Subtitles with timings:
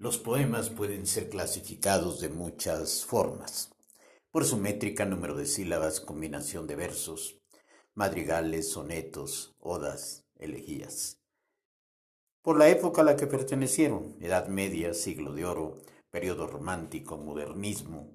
[0.00, 3.74] Los poemas pueden ser clasificados de muchas formas,
[4.30, 7.40] por su métrica, número de sílabas, combinación de versos,
[7.94, 11.20] madrigales, sonetos, odas, elegías.
[12.42, 18.08] Por la época a la que pertenecieron, Edad Media, Siglo de Oro, periodo romántico, modernismo,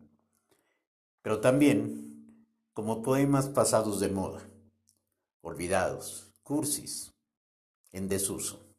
[1.22, 4.50] pero también como poemas pasados de moda,
[5.42, 7.14] olvidados, cursis,
[7.92, 8.73] en desuso.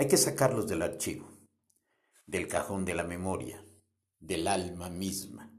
[0.00, 1.28] Hay que sacarlos del archivo,
[2.24, 3.62] del cajón de la memoria,
[4.18, 5.52] del alma misma.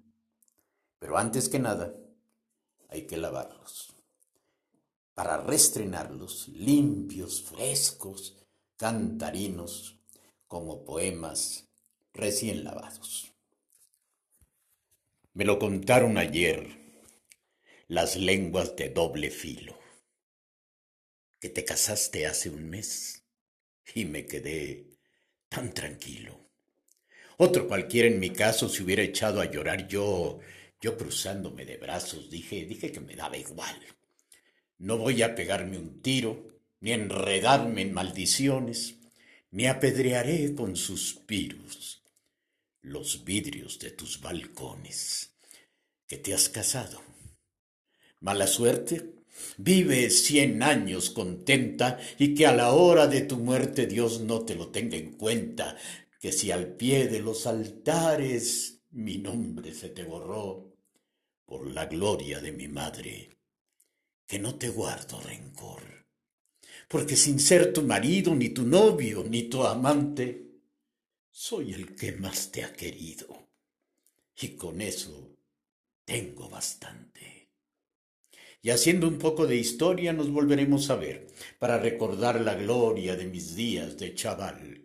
[0.98, 1.94] Pero antes que nada,
[2.90, 3.96] hay que lavarlos
[5.14, 8.36] para restrenarlos limpios, frescos,
[8.78, 10.00] cantarinos,
[10.48, 11.68] como poemas
[12.12, 13.32] recién lavados.
[15.36, 17.06] Me lo contaron ayer
[17.88, 19.78] las lenguas de doble filo,
[21.40, 23.21] que te casaste hace un mes
[23.96, 24.86] y me quedé
[25.50, 26.40] tan tranquilo.
[27.38, 30.40] Otro cualquiera en mi caso se hubiera echado a llorar yo,
[30.80, 33.80] yo cruzándome de brazos, dije, dije que me daba igual.
[34.78, 36.48] No voy a pegarme un tiro,
[36.80, 38.96] ni enredarme en maldiciones,
[39.52, 42.02] ni apedrearé con suspiros
[42.82, 45.36] los vidrios de tus balcones,
[46.08, 47.02] que te has casado.
[48.20, 49.21] Mala suerte,
[49.58, 54.56] Vive cien años contenta y que a la hora de tu muerte Dios no te
[54.56, 55.78] lo tenga en cuenta,
[56.20, 60.76] que si al pie de los altares mi nombre se te borró
[61.46, 63.30] por la gloria de mi madre,
[64.28, 66.06] que no te guardo rencor,
[66.88, 70.52] porque sin ser tu marido, ni tu novio, ni tu amante,
[71.30, 73.50] soy el que más te ha querido,
[74.40, 75.36] y con eso
[76.06, 77.41] tengo bastante.
[78.64, 83.26] Y haciendo un poco de historia nos volveremos a ver para recordar la gloria de
[83.26, 84.84] mis días de chaval.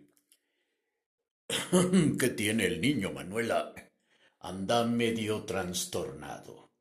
[2.19, 3.75] ¿Qué tiene el niño, Manuela?
[4.39, 6.71] Anda medio trastornado.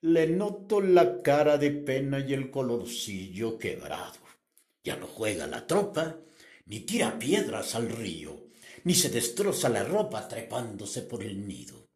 [0.00, 4.18] Le noto la cara de pena y el colorcillo quebrado.
[4.82, 6.20] Ya no juega la tropa,
[6.64, 8.48] ni tira piedras al río,
[8.84, 11.90] ni se destroza la ropa trepándose por el nido.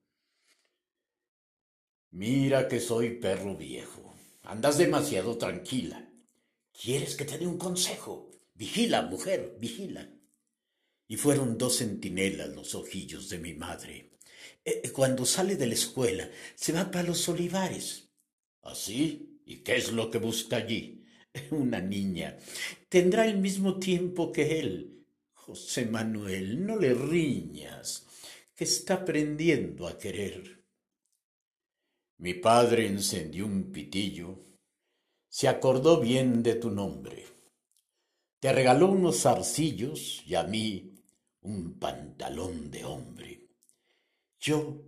[2.11, 4.14] Mira que soy perro viejo
[4.45, 6.07] Andas demasiado tranquila.
[6.71, 8.31] ¿Quieres que te dé un consejo?
[8.55, 10.11] Vigila, mujer, vigila.
[11.09, 14.11] Y fueron dos centinelas los ojillos de mi madre.
[14.63, 18.11] Eh, eh, cuando sale de la escuela, se va para los olivares.
[18.63, 19.41] ¿Así?
[19.47, 21.07] ¿Y qué es lo que busca allí?
[21.51, 22.37] Una niña.
[22.91, 25.07] Tendrá el mismo tiempo que él.
[25.33, 28.07] José Manuel, no le riñas,
[28.55, 30.64] que está aprendiendo a querer.
[32.19, 34.41] Mi padre encendió un pitillo,
[35.29, 37.25] se acordó bien de tu nombre,
[38.39, 41.03] te regaló unos zarcillos y a mí
[41.41, 43.49] un pantalón de hombre.
[44.39, 44.83] Yo,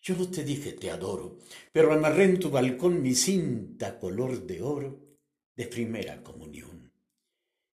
[0.00, 1.38] yo no te dije te adoro,
[1.72, 5.18] pero amarré en tu balcón mi cinta color de oro
[5.56, 6.92] de primera comunión.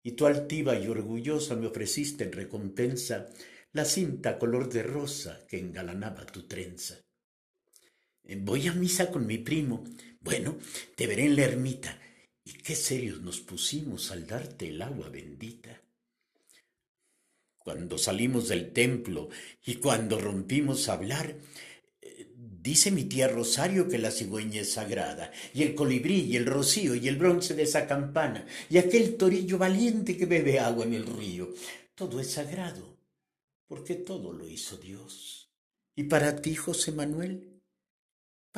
[0.03, 3.29] Y tú altiva y orgullosa me ofreciste en recompensa
[3.73, 7.08] la cinta color de rosa que engalanaba tu trenza.
[8.37, 9.85] Voy a misa con mi primo.
[10.21, 10.59] Bueno,
[10.95, 11.99] te veré en la ermita.
[12.45, 15.83] Y qué serios nos pusimos al darte el agua bendita.
[17.59, 19.29] Cuando salimos del templo
[19.65, 21.37] y cuando rompimos a hablar,
[22.01, 26.47] eh, dice mi tía Rosario que la cigüeña es sagrada, y el colibrí, y el
[26.47, 30.95] rocío, y el bronce de esa campana, y aquel torillo valiente que bebe agua en
[30.95, 31.53] el río.
[31.95, 32.97] Todo es sagrado,
[33.67, 35.51] porque todo lo hizo Dios.
[35.95, 37.58] ¿Y para ti, José Manuel?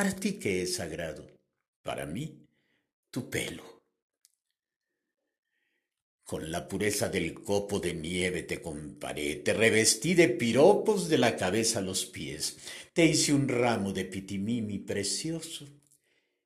[0.00, 1.30] ¿Para ti qué es sagrado?
[1.82, 2.48] Para mí,
[3.10, 3.84] tu pelo.
[6.24, 11.36] Con la pureza del copo de nieve te comparé, te revestí de piropos de la
[11.36, 12.56] cabeza a los pies,
[12.94, 15.68] te hice un ramo de pitimimi precioso,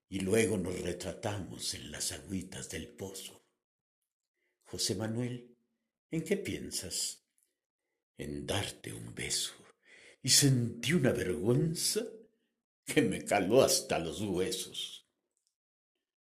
[0.09, 3.47] y luego nos retratamos en las agüitas del pozo.
[4.65, 5.57] José Manuel,
[6.11, 7.25] ¿en qué piensas?
[8.19, 9.55] En darte un beso.
[10.25, 12.05] Y sentí una vergüenza
[12.85, 15.09] que me caló hasta los huesos.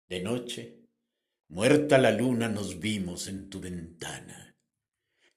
[0.08, 0.78] De noche,
[1.48, 4.56] muerta la luna, nos vimos en tu ventana.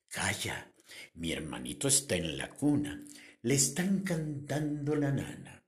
[0.07, 0.73] Calla,
[1.15, 3.03] mi hermanito está en la cuna,
[3.41, 5.65] le están cantando la nana.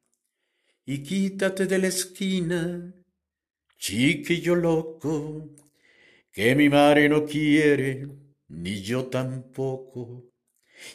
[0.86, 2.94] Y quítate de la esquina,
[3.78, 5.56] chiquillo loco,
[6.32, 8.08] que mi madre no quiere,
[8.48, 10.32] ni yo tampoco.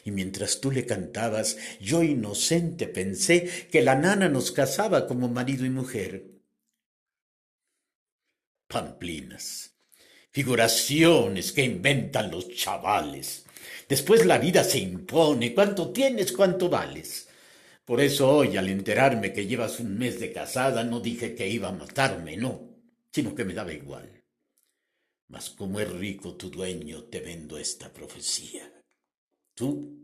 [0.03, 5.65] Y mientras tú le cantabas, yo inocente pensé que la nana nos casaba como marido
[5.65, 6.25] y mujer.
[8.67, 9.75] Pamplinas,
[10.31, 13.45] figuraciones que inventan los chavales.
[13.87, 15.53] Después la vida se impone.
[15.53, 16.31] ¿Cuánto tienes?
[16.31, 17.27] ¿Cuánto vales?
[17.85, 21.67] Por eso hoy, al enterarme que llevas un mes de casada, no dije que iba
[21.67, 22.69] a matarme, no,
[23.11, 24.23] sino que me daba igual.
[25.27, 28.71] Mas como es rico tu dueño, te vendo esta profecía.
[29.55, 30.03] Tú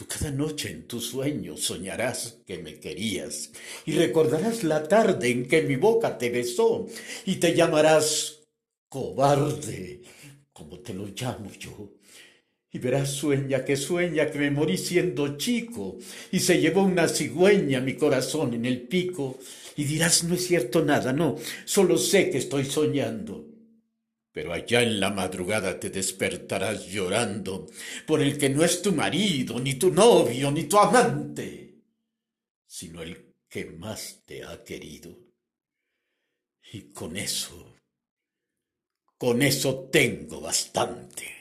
[0.00, 3.50] Tú cada noche en tus sueños soñarás que me querías
[3.84, 6.86] y recordarás la tarde en que mi boca te besó
[7.26, 8.40] y te llamarás
[8.88, 10.00] cobarde,
[10.54, 11.92] como te lo llamo yo.
[12.72, 15.98] Y verás sueña que sueña que me morí siendo chico
[16.32, 19.38] y se llevó una cigüeña mi corazón en el pico
[19.76, 21.36] y dirás no es cierto nada, no,
[21.66, 23.49] solo sé que estoy soñando.
[24.32, 27.66] Pero allá en la madrugada te despertarás llorando
[28.06, 31.82] por el que no es tu marido, ni tu novio, ni tu amante,
[32.66, 35.18] sino el que más te ha querido.
[36.72, 37.76] Y con eso,
[39.18, 41.39] con eso tengo bastante.